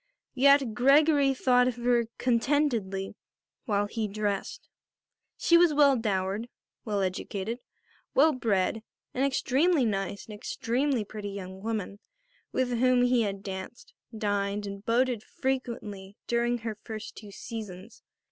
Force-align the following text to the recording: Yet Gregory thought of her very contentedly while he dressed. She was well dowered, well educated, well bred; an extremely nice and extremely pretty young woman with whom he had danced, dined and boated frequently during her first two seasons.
Yet 0.33 0.73
Gregory 0.73 1.35
thought 1.35 1.67
of 1.67 1.75
her 1.75 1.83
very 1.83 2.07
contentedly 2.17 3.13
while 3.65 3.85
he 3.85 4.07
dressed. 4.07 4.67
She 5.37 5.59
was 5.59 5.75
well 5.75 5.95
dowered, 5.95 6.49
well 6.83 7.03
educated, 7.03 7.59
well 8.15 8.33
bred; 8.33 8.81
an 9.13 9.23
extremely 9.23 9.85
nice 9.85 10.25
and 10.25 10.33
extremely 10.33 11.05
pretty 11.05 11.29
young 11.29 11.61
woman 11.61 11.99
with 12.51 12.79
whom 12.79 13.03
he 13.03 13.21
had 13.21 13.43
danced, 13.43 13.93
dined 14.17 14.65
and 14.65 14.83
boated 14.83 15.21
frequently 15.21 16.17
during 16.25 16.57
her 16.57 16.79
first 16.83 17.15
two 17.15 17.29
seasons. 17.29 18.01